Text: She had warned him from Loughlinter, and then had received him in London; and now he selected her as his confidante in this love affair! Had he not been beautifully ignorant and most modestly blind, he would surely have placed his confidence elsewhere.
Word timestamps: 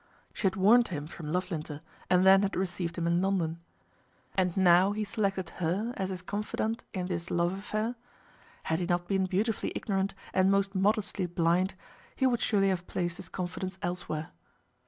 She 0.33 0.47
had 0.47 0.55
warned 0.55 0.87
him 0.87 1.05
from 1.05 1.31
Loughlinter, 1.31 1.79
and 2.09 2.25
then 2.25 2.41
had 2.41 2.55
received 2.55 2.97
him 2.97 3.05
in 3.05 3.21
London; 3.21 3.59
and 4.33 4.57
now 4.57 4.93
he 4.93 5.03
selected 5.03 5.49
her 5.61 5.93
as 5.95 6.09
his 6.09 6.23
confidante 6.23 6.83
in 6.91 7.05
this 7.05 7.29
love 7.29 7.53
affair! 7.53 7.93
Had 8.63 8.79
he 8.79 8.87
not 8.87 9.07
been 9.07 9.25
beautifully 9.27 9.71
ignorant 9.75 10.15
and 10.33 10.49
most 10.49 10.73
modestly 10.73 11.27
blind, 11.27 11.75
he 12.15 12.25
would 12.25 12.41
surely 12.41 12.69
have 12.69 12.87
placed 12.87 13.17
his 13.17 13.29
confidence 13.29 13.77
elsewhere. 13.83 14.29